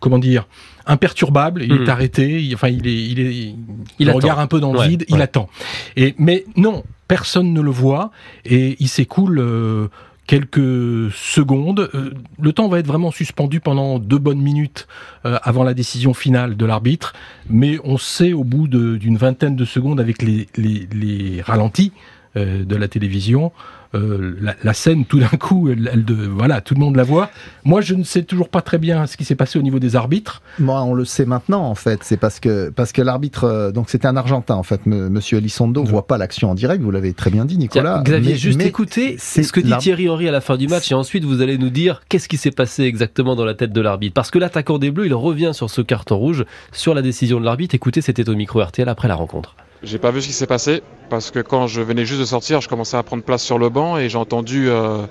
[0.00, 0.46] comment dire,
[0.86, 1.90] imperturbable, il est hmm.
[1.90, 3.54] arrêté, il, enfin il est, il est,
[3.98, 5.48] il, regarde un peu dans le vide, il attend.
[5.96, 8.10] Et mais non, personne ne le voit
[8.44, 9.88] et il s'écoule euh,
[10.26, 11.90] quelques secondes.
[11.94, 12.10] Euh,
[12.40, 14.86] le temps va être vraiment suspendu pendant deux bonnes minutes
[15.24, 17.12] euh, avant la décision finale de l'arbitre,
[17.48, 21.92] mais on sait au bout d'une vingtaine de secondes avec les, les, les ralentis
[22.36, 23.52] de la télévision
[23.96, 27.30] euh, la, scène, tout d'un coup, elle, de, voilà, tout le monde la voit.
[27.64, 29.96] Moi, je ne sais toujours pas très bien ce qui s'est passé au niveau des
[29.96, 30.42] arbitres.
[30.58, 32.00] Moi, on le sait maintenant, en fait.
[32.02, 34.86] C'est parce que parce que l'arbitre, euh, donc c'était un Argentin, en fait.
[34.86, 36.82] Monsieur Elizondo ne voit pas l'action en direct.
[36.82, 38.02] Vous l'avez très bien dit, Nicolas.
[38.04, 40.90] Xavier, mais, juste écouter c'est ce que dit Thierry Henry à la fin du match,
[40.90, 43.80] et ensuite vous allez nous dire qu'est-ce qui s'est passé exactement dans la tête de
[43.80, 44.14] l'arbitre.
[44.14, 47.44] Parce que l'attaquant des Bleus, il revient sur ce carton rouge, sur la décision de
[47.44, 47.74] l'arbitre.
[47.74, 49.54] Écoutez, c'était au micro RTL après la rencontre.
[49.86, 52.60] J'ai pas vu ce qui s'est passé parce que quand je venais juste de sortir,
[52.60, 55.06] je commençais à prendre place sur le banc et j'ai entendu euh,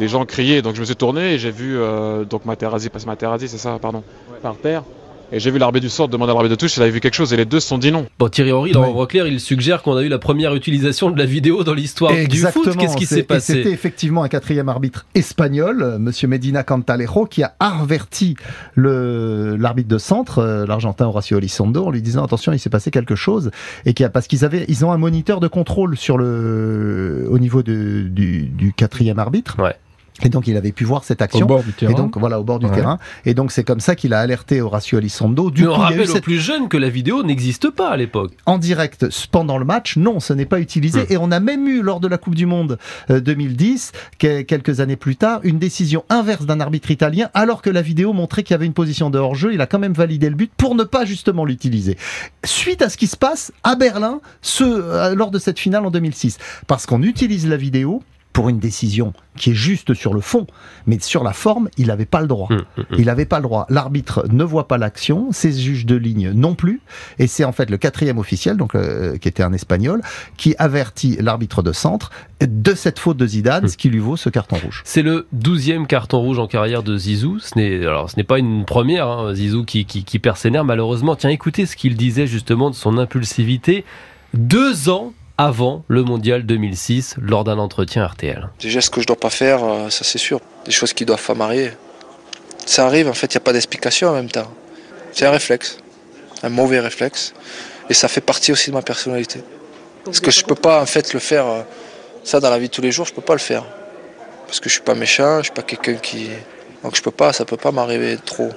[0.00, 0.62] les gens crier.
[0.62, 3.78] Donc je me suis tourné et j'ai vu euh, donc Materazzi, pas Materazzi, c'est ça,
[3.80, 4.02] pardon,
[4.42, 4.82] par terre.
[5.32, 7.14] Et j'ai vu l'arbitre du sort demander à l'arbitre de touche s'il avait vu quelque
[7.14, 8.06] chose et les deux se sont dit non.
[8.18, 9.06] Bon, Thierry Henry, dans ouais.
[9.28, 12.76] il suggère qu'on a eu la première utilisation de la vidéo dans l'histoire du foot.
[12.78, 17.42] Qu'est-ce qui s'est passé C'était effectivement un quatrième arbitre espagnol, euh, Monsieur Medina Cantalejo, qui
[17.42, 18.36] a averti
[18.76, 23.14] l'arbitre de centre, euh, l'Argentin Horacio Elizondo, en lui disant attention, il s'est passé quelque
[23.14, 23.50] chose
[23.84, 27.38] et qui a parce qu'ils avaient, ils ont un moniteur de contrôle sur le au
[27.38, 29.56] niveau de, du, du quatrième arbitre.
[29.58, 29.74] Ouais
[30.22, 31.44] Et donc il avait pu voir cette action.
[31.44, 31.92] Au bord du terrain.
[31.92, 32.74] Et donc voilà, au bord du Ouais.
[32.74, 32.98] terrain.
[33.26, 35.50] Et donc c'est comme ça qu'il a alerté Horacio Elizondo.
[35.50, 36.88] Du Mais on coup, il y a eu rappelle aux cette- plus jeunes que la
[36.88, 38.32] vidéo n'existe pas à l'époque.
[38.46, 41.02] en direct pendant le match, non, ce n'est pas utilisé.
[41.02, 41.06] Hmm.
[41.12, 42.78] Et on a même eu, lors de la Coupe du Monde
[43.10, 47.70] euh, 2010, que- quelques années plus tard, une décision inverse d'un arbitre italien, alors que
[47.70, 49.52] la vidéo montrait qu'il y avait une position de hors-jeu.
[49.52, 51.96] Il a quand même validé le but pour ne pas justement l'utiliser.
[52.44, 55.90] Suite à ce qui se passe à Berlin, ce, euh, lors de cette finale en
[55.90, 56.38] 2006.
[56.66, 58.02] Parce qu'on utilise la vidéo
[58.36, 60.46] pour une décision qui est juste sur le fond,
[60.86, 62.48] mais sur la forme, il n'avait pas le droit.
[62.98, 63.64] Il n'avait pas le droit.
[63.70, 66.82] L'arbitre ne voit pas l'action, ses juges de ligne non plus,
[67.18, 70.02] et c'est en fait le quatrième officiel, donc euh, qui était un espagnol,
[70.36, 72.10] qui avertit l'arbitre de centre
[72.42, 74.82] de cette faute de Zidane, ce qui lui vaut ce carton rouge.
[74.84, 77.38] C'est le douzième carton rouge en carrière de Zizou.
[77.38, 79.08] Ce n'est alors ce n'est pas une première.
[79.08, 81.16] hein, Zizou qui, qui, qui perd ses nerfs malheureusement.
[81.16, 83.86] Tiens, écoutez ce qu'il disait justement de son impulsivité
[84.34, 88.48] deux ans avant le mondial 2006 lors d'un entretien RTL.
[88.60, 90.40] Des gestes que je dois pas faire, euh, ça c'est sûr.
[90.64, 91.72] Des choses qui doivent pas m'arriver.
[92.64, 94.50] Ça arrive, en fait, il n'y a pas d'explication en même temps.
[95.12, 95.78] C'est un réflexe,
[96.42, 97.32] un mauvais réflexe.
[97.88, 99.42] Et ça fait partie aussi de ma personnalité.
[100.04, 101.62] Parce que je peux pas, en fait, le faire, euh,
[102.24, 103.64] ça dans la vie de tous les jours, je peux pas le faire.
[104.46, 106.28] Parce que je suis pas méchant, je suis pas quelqu'un qui.
[106.82, 108.50] Donc je peux pas, ça peut pas m'arriver trop.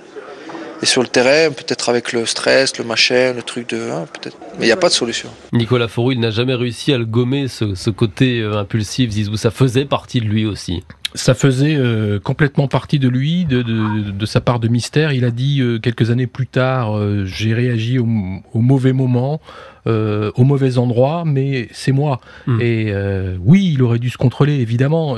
[0.81, 3.89] Et sur le terrain, peut-être avec le stress, le machin, le truc de.
[3.91, 4.37] hein, peut-être.
[4.57, 5.29] Mais il n'y a pas de solution.
[5.51, 9.11] Nicolas Fourou, il n'a jamais réussi à le gommer, ce, ce côté euh, impulsif.
[9.11, 10.83] Zizou, ça faisait partie de lui aussi.
[11.15, 15.11] Ça faisait euh, complètement partie de lui, de, de, de sa part de mystère.
[15.11, 18.07] Il a dit euh, quelques années plus tard, euh, j'ai réagi au,
[18.53, 19.41] au mauvais moment,
[19.87, 22.19] au mauvais endroit, mais c'est moi.
[22.61, 25.17] Et euh, oui, il aurait dû se contrôler, évidemment.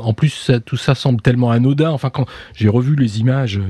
[0.00, 1.90] En plus, ça- tout ça semble tellement anodin.
[1.90, 3.60] Enfin, quand j'ai revu les images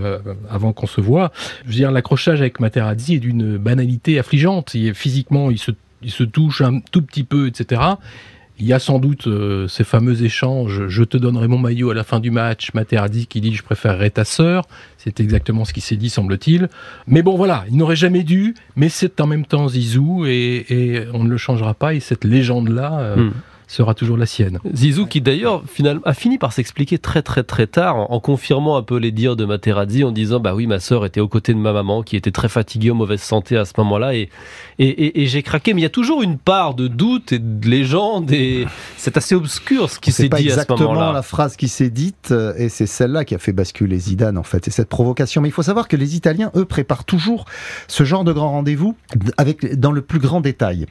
[0.51, 1.33] avant qu'on se voit,
[1.65, 4.73] je veux dire, l'accrochage avec Materazzi est d'une banalité affligeante.
[4.75, 7.83] Il physiquement, il se, il se touche un tout petit peu, etc.
[8.59, 10.89] Il y a sans doute euh, ces fameux échanges.
[10.89, 12.73] Je te donnerai mon maillot à la fin du match.
[12.75, 14.65] Materazzi qui dit je préférerais ta sœur.
[14.97, 16.69] C'est exactement ce qui s'est dit, semble-t-il.
[17.07, 18.55] Mais bon, voilà, il n'aurait jamais dû.
[18.75, 21.95] Mais c'est en même temps Zizou et, et on ne le changera pas.
[21.95, 23.33] Et cette légende-là euh, Hmm.
[23.69, 24.59] Sera toujours la sienne.
[24.75, 28.77] Zizou qui d'ailleurs finalement a fini par s'expliquer très très très tard en, en confirmant
[28.77, 31.55] un peu les dires de Materazzi en disant bah oui ma sœur était aux côtés
[31.55, 34.29] de ma maman qui était très fatiguée en mauvaise santé à ce moment-là et
[34.81, 37.39] et, et- et j'ai craqué mais il y a toujours une part de doute et
[37.39, 41.13] de légende et c'est assez obscur ce qui s'est dit à ce exactement moment-là.
[41.13, 44.43] la phrase qui s'est dite, euh, et c'est celle-là qui a fait basculer Zidane, en
[44.45, 45.43] fait, c'est cette provocation.
[45.43, 47.45] Mais il faut savoir que les Italiens, eux, préparent toujours
[47.89, 48.95] ce genre de grand rendez-vous
[49.37, 50.87] avec, dans le plus grand détail.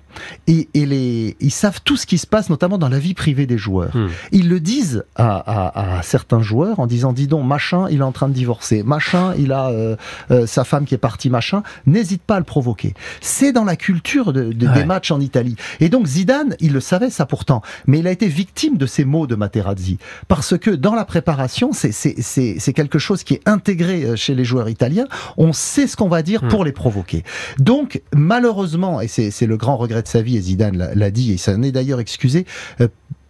[0.47, 3.45] Et, et les, ils savent tout ce qui se passe, notamment dans la vie privée
[3.45, 3.95] des joueurs.
[3.95, 4.07] Hmm.
[4.33, 8.03] Ils le disent à, à- à certains joueurs en disant, dis donc, machin, il est
[8.03, 9.95] en train de divorcer, machin, il a euh,
[10.31, 12.93] euh, sa femme qui est partie, machin, n'hésite pas à le provoquer.
[13.21, 14.85] C'est dans la culture de, de- des Ouais.
[14.85, 15.55] matchs en Italie.
[15.79, 19.05] Et donc Zidane, il le savait ça pourtant, mais il a été victime de ces
[19.05, 24.15] mots de Materazzi, parce que dans la préparation, c'est- quelque chose qui est intégré euh,
[24.15, 27.23] chez les joueurs italiens, on sait ce qu'on va dire pour les provoquer.
[27.59, 31.37] Donc malheureusement, et c'est le grand regret de sa vie, et Zidane l'a- dit, et
[31.37, 32.45] ça en est d'ailleurs excusé,
[32.81, 32.87] euh,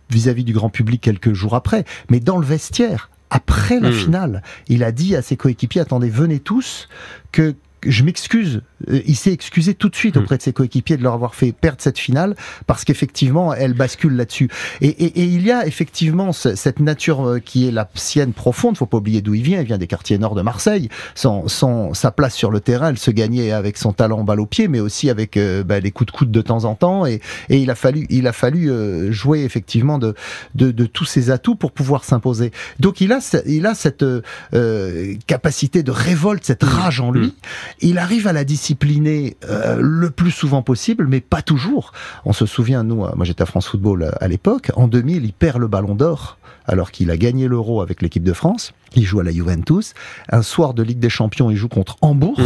[0.09, 3.93] vis-à-vis du grand public quelques jours après, mais dans le vestiaire, après la Hmm.
[3.93, 6.87] finale, il a dit à ses coéquipiers, attendez, venez tous,
[7.31, 7.55] que que
[7.89, 8.61] je m'excuse.
[8.89, 11.51] Euh, Il s'est excusé tout de suite auprès de ses coéquipiers de leur avoir fait
[11.51, 12.35] perdre cette finale
[12.67, 14.49] parce qu'effectivement, elle bascule là-dessus.
[14.81, 18.33] Et, et- et il y a effectivement ce- cette nature euh, qui est la sienne
[18.33, 18.77] profonde.
[18.77, 19.59] Faut pas oublier d'où il vient.
[19.61, 20.89] Il vient des quartiers nord de Marseille.
[21.15, 24.45] Son, son, sa place sur le terrain, elle se gagnait avec son talent balle au
[24.45, 27.05] pied, mais aussi avec euh, bah, les coups de coude de temps en temps.
[27.05, 30.13] Et, et il a fallu, il a fallu euh, jouer effectivement de,
[30.55, 32.51] de, de tous ses atouts pour pouvoir s'imposer.
[32.79, 34.21] Donc il a, il a cette euh,
[34.53, 37.33] euh, capacité de révolte, cette rage en lui.
[37.81, 41.91] Il arrive à la discipliner euh, le plus souvent possible, mais pas toujours.
[42.25, 45.25] On se souvient, nous, euh, moi j'étais à France Football euh, à l'époque, en 2000,
[45.25, 46.37] il perd le ballon d'or
[46.67, 48.73] alors qu'il a gagné l'euro avec l'équipe de France.
[48.95, 49.93] Il joue à la Juventus.
[50.29, 52.39] Un soir de Ligue des Champions, il joue contre Hambourg.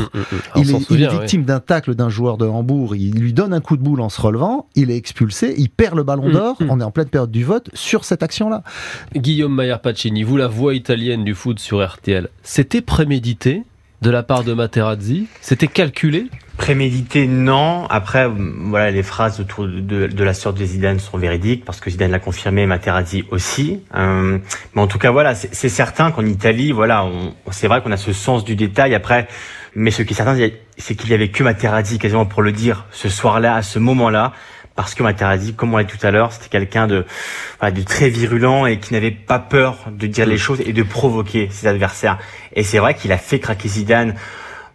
[0.55, 2.95] Il s'en est, il est victime d'un tacle d'un joueur de Hambourg.
[2.95, 4.67] Il lui donne un coup de boule en se relevant.
[4.75, 5.55] Il est expulsé.
[5.57, 6.57] Il perd le ballon d'or.
[6.69, 8.63] On est en pleine période du vote sur cette action-là.
[9.15, 13.63] Guillaume Maillard Pacini, vous la voix italienne du foot sur RTL, c'était prémédité
[14.01, 16.25] de la part de Materazzi C'était calculé
[16.57, 17.85] Prémédité, non.
[17.89, 18.31] Après, euh,
[18.65, 22.19] voilà, les phrases autour de, la sœur de Zidane sont véridiques parce que Zidane l'a
[22.19, 23.79] confirmé, Materazzi aussi.
[23.95, 24.37] Euh,
[24.75, 27.07] mais en tout cas, voilà, c'est certain qu'en Italie, voilà,
[27.49, 28.93] c'est vrai qu'on a ce sens du détail.
[28.93, 29.27] Après,
[29.75, 30.37] mais ce qui est certain,
[30.77, 34.33] c'est qu'il y avait que Materazzi quasiment pour le dire ce soir-là, à ce moment-là.
[34.81, 37.05] Parce que Materazzi, comme on l'a dit tout à l'heure, c'était quelqu'un de,
[37.59, 40.81] voilà, de très virulent et qui n'avait pas peur de dire les choses et de
[40.81, 42.17] provoquer ses adversaires.
[42.55, 44.15] Et c'est vrai qu'il a fait craquer Zidane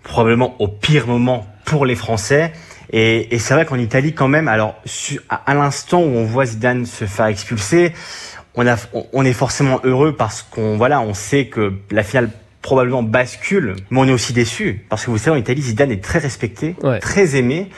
[0.05, 2.53] probablement au pire moment pour les Français.
[2.93, 6.25] Et, et c'est vrai qu'en Italie, quand même, alors su- à, à l'instant où on
[6.25, 7.93] voit Zidane se faire expulser,
[8.55, 8.77] on, a,
[9.13, 12.31] on est forcément heureux parce qu'on voilà, on sait que la finale
[12.67, 16.03] probablement bascule, mais on est aussi déçu parce que vous savez en Italie Zidane est
[16.03, 17.69] très respecté, très aimé.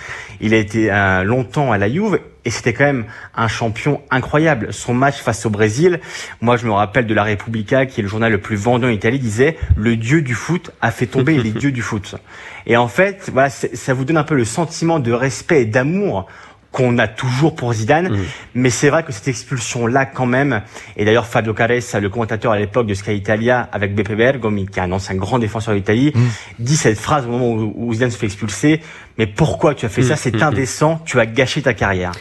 [0.40, 3.04] Il a été euh, longtemps à la Juve et c'était quand même
[3.36, 4.72] un champion incroyable.
[4.72, 6.00] Son match face au Brésil,
[6.40, 8.88] moi je me rappelle de la Repubblica qui est le journal le plus vendu en
[8.88, 12.14] Italie disait le dieu du foot a fait tomber les dieux du foot.
[12.64, 16.26] Et en fait, voilà, ça vous donne un peu le sentiment de respect et d'amour
[16.72, 18.18] qu'on a toujours pour Zidane.
[18.54, 20.62] Mais c'est vrai que cette expulsion-là, quand même,
[20.96, 24.78] et d'ailleurs Fabio Caressa, le commentateur à l'époque de Sky Italia, avec Beppe Bergomi, qui
[24.78, 26.20] est un ancien grand défenseur d'Italie, mm.
[26.58, 28.80] dit cette phrase au moment où, Zidane se fait expulser,
[29.18, 30.18] mais pourquoi tu as fait ça mm.
[30.18, 32.12] C'est indécent, tu as gâché ta carrière.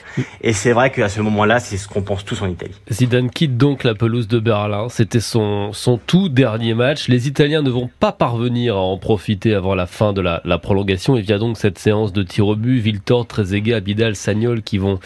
[0.41, 2.73] Et c'est vrai qu'à ce moment-là, c'est ce qu'on pense tous en Italie.
[2.91, 4.87] Zidane quitte donc la pelouse de Berlin.
[4.89, 7.07] C'était son, son tout dernier match.
[7.07, 10.57] Les Italiens ne vont pas parvenir à en profiter avant la fin de la, la
[10.57, 11.15] prolongation.
[11.15, 12.79] Il vient donc cette séance de tir au but.
[12.79, 14.99] Viltor, Trezeguet, Abidal, Sagnol qui vont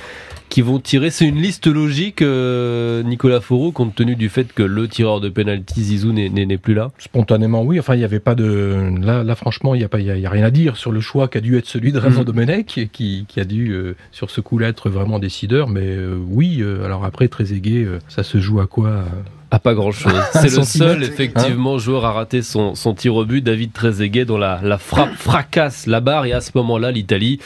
[0.52, 1.10] qui vont tirer.
[1.10, 5.30] C'est une liste logique, euh, Nicolas Faureau, compte tenu du fait que le tireur de
[5.30, 6.92] penalty Zizou n'est plus là?
[7.00, 7.80] Spontanément, oui.
[7.80, 8.92] Enfin, il n'y avait pas de.
[9.02, 11.30] Là, là franchement, il n'y a, pas, y a, rien à dire sur le choix
[11.30, 12.26] qui a dû être celui de Raymond mmh.
[12.26, 15.70] Domenech, qui, qui a dû, euh, sur ce coup-là, être vraiment décideur.
[15.70, 19.06] Mais euh, oui, alors après, très aigué, ça se joue à quoi
[19.54, 20.14] à pas grand chose.
[20.34, 24.38] C'est le seul, effectivement, joueur à rater son, son tir au but, David Trezeguet, dont
[24.38, 26.26] la, la frappe fracasse la barre.
[26.26, 27.40] Et à ce moment-là, l'Italie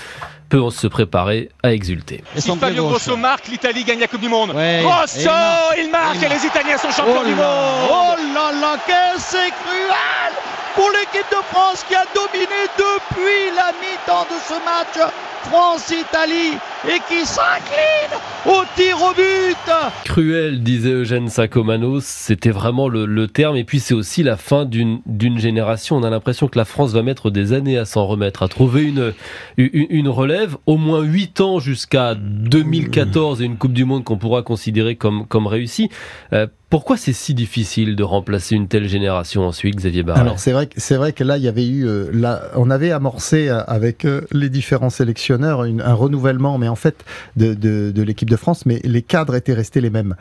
[0.50, 2.24] peut se préparer à exulter.
[2.36, 4.50] Et si Fabio Grosso marque, l'Italie gagne la Coupe du Monde.
[4.50, 5.30] Grosso,
[5.78, 7.46] il marque, et, les Italiens sont champions oh du monde.
[7.90, 10.45] Oh là là, que c'est cruel
[10.76, 15.12] pour l'équipe de France qui a dominé depuis la mi-temps de ce match
[15.50, 16.58] France-Italie
[16.88, 19.56] et qui s'incline au tir au but.
[20.04, 23.56] Cruel, disait Eugène Sacomano, c'était vraiment le, terme.
[23.56, 25.96] Et puis c'est aussi la fin d'une génération.
[25.98, 28.84] On a l'impression que la France va mettre des années à s'en remettre, à trouver
[28.84, 29.14] une,
[29.58, 30.58] une, relève.
[30.66, 35.26] Au moins 8 ans jusqu'à 2014 et une Coupe du Monde qu'on pourra considérer comme,
[35.26, 35.90] comme réussie.
[36.34, 40.52] Euh, pourquoi c'est si difficile de remplacer une telle génération ensuite, Xavier Barret Alors c'est
[40.52, 43.64] vrai, c'est vrai que là il y avait eu, euh, là, on avait amorcé euh,
[43.68, 47.06] avec les différents sélectionneurs un renouvellement, mais en fait
[47.38, 50.16] de, de l'équipe de France, mais les cadres étaient restés les mêmes.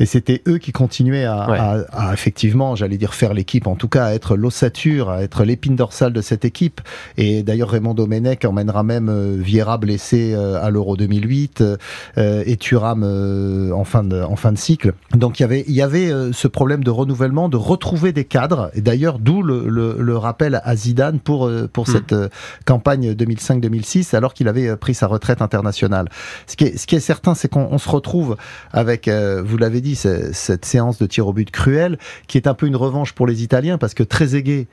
[0.00, 3.88] Et c'était eux qui continuaient à, à, à effectivement, j'allais dire faire l'équipe, en tout
[3.88, 6.80] cas à être l'ossature, à être l'épine dorsale de cette équipe.
[7.16, 11.62] Et d'ailleurs Raymond Domenech emmènera même euh, Vieira blessé euh, à l'Euro 2008
[12.18, 14.92] euh, et Thuram euh, en fin de en fin de cycle.
[15.14, 18.70] Donc il y avait il y avait ce problème de renouvellement, de retrouver des cadres.
[18.74, 21.92] Et d'ailleurs d'où le, le, le, rappel à Zidane pour pour hmm.
[21.92, 22.14] cette
[22.64, 26.08] campagne 2005-2006 alors qu'il avait pris sa retraite internationale.
[26.46, 28.36] Ce qui est ce qui est certain, c'est qu'on se retrouve
[28.72, 32.66] avec, vous l'avez dit cette séance de tir au but cruel, qui est un peu
[32.66, 34.66] une revanche pour les Italiens, parce que Trezeguet,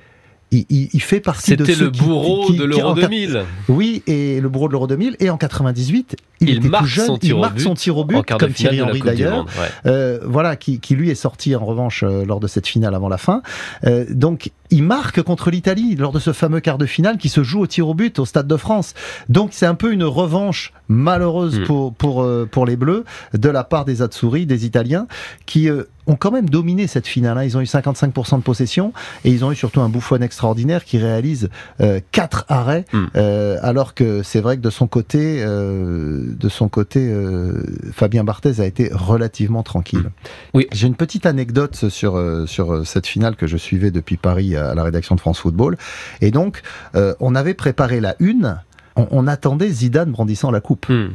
[0.54, 3.44] il, il, fait partie de C'était le bourreau de l'Euro 2000.
[3.70, 5.16] Oui, et le bourreau de l'Euro 2000.
[5.20, 8.06] Et en 98, il, était marque tout jeune, son tir il marque son tir au
[8.06, 9.46] but, comme Thierry Henry d'ailleurs.
[9.86, 13.10] Euh, voilà, qui, qui, lui est sorti en revanche euh, lors de cette finale avant
[13.10, 13.42] la fin.
[13.86, 17.44] Euh, donc, il marque contre l'Italie lors de ce fameux quart de finale qui se
[17.44, 18.94] joue au tir au but au Stade de France.
[19.30, 21.64] Donc, c'est un peu une revanche malheureuse hmm.
[21.66, 23.04] pour, pour, euh, pour les Bleus
[23.34, 25.08] de la part des Azzurri, des Italiens,
[25.46, 27.38] qui euh, ont quand même dominé cette finale.
[27.38, 27.44] Hein.
[27.44, 30.98] Ils ont eu 55% de possession et ils ont eu surtout un bouffon extraordinaire qui
[30.98, 31.50] réalise
[31.82, 33.06] euh, quatre arrêts, hmm.
[33.16, 38.24] euh, alors que c'est vrai que de son côté, euh, de son côté, euh, Fabien
[38.24, 40.00] Barthez a été relativement tranquille.
[40.00, 40.28] Hmm.
[40.56, 42.14] Oui, j'ai une petite anecdote sur
[42.48, 45.78] sur cette finale que je suivais depuis Paris à la rédaction de France Football,
[46.22, 46.62] et donc
[46.94, 48.58] on avait préparé la une
[48.96, 50.88] on, attendait Zidane brandissant la coupe.
[50.90, 51.12] Hmm.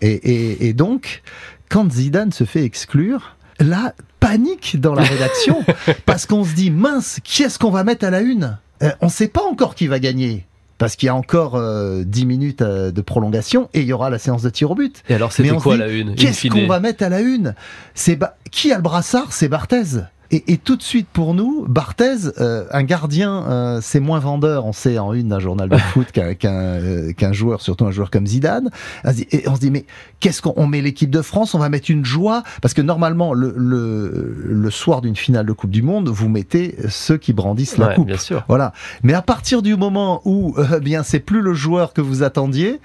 [0.00, 1.22] Et, et, donc,
[1.68, 5.64] quand Zidane se fait exclure, là, panique dans la rédaction,
[6.06, 8.58] parce qu'on se dit, mince, qui est-ce qu'on va mettre à la une?
[8.82, 10.46] Euh, On ne sait pas encore qui va gagner
[10.78, 14.10] parce qu'il y a encore euh, 10 minutes euh, de prolongation et il y aura
[14.10, 15.04] la séance de tir au but.
[15.08, 17.54] Et alors c'était quoi la une Qu'est-ce qu'on va mettre à la une?
[17.94, 18.18] C'est
[18.50, 19.32] qui a le brassard?
[19.32, 20.00] C'est Barthez.
[20.32, 24.64] Et, et, tout de suite pour nous, Barthez, euh, un gardien, euh, c'est moins vendeur,
[24.64, 28.10] on sait en une d'un journal de foot qu'un euh, qu'un joueur, surtout un joueur
[28.10, 28.70] comme Zidane.
[29.30, 29.84] Et on se dit mais
[30.20, 32.44] qu'est-ce qu'on met l'équipe de France On va mettre une joie?
[32.62, 36.76] Parce que normalement le le, le soir d'une finale de Coupe du Monde, vous mettez
[36.88, 38.06] ceux qui brandissent la coupe.
[38.06, 38.44] Bien sûr.
[38.48, 38.72] Voilà.
[39.02, 42.80] Mais à partir du moment où bien c'est plus le joueur que vous attendiez,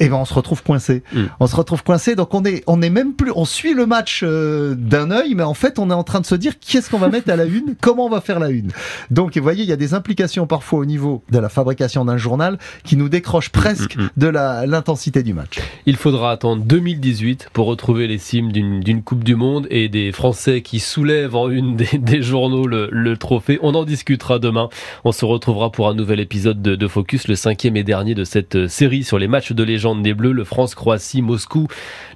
[0.00, 1.02] et eh ben on se retrouve coincé.
[1.12, 1.24] Mm.
[1.40, 4.22] On se retrouve coincé, donc on est on est même plus, on suit le match
[4.24, 6.98] euh, d'un œil, mais en fait on est en train de se dire qu'est-ce qu'on
[6.98, 8.70] va mettre à la une, comment on va faire la une?
[9.10, 12.16] Donc vous voyez, il y a des implications parfois au niveau de la fabrication d'un
[12.16, 15.58] journal qui nous décrochent presque mm, mm, de la l'intensité du match.
[15.84, 20.62] Il faudra attendre 2018 pour retrouver les cimes d'une Coupe du Monde et des Français
[20.62, 23.58] qui soulèvent en une des, des journaux le, le, trophée.
[23.60, 24.70] On en discutera demain.
[25.04, 28.24] On se retrouvera pour un nouvel épisode de, de Focus, le cinquième et dernier de
[28.24, 31.66] cette série sur les matchs de légende des le France-Croatie, Moscou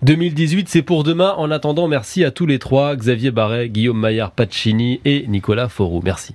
[0.03, 0.69] 2018.
[0.69, 1.35] C'est pour demain.
[1.37, 6.01] En attendant, merci à tous les trois, Xavier Barret, Guillaume Maillard Pacini et Nicolas Forou.
[6.05, 6.35] Merci.